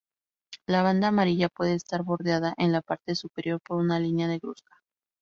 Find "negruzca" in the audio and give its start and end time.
4.27-4.79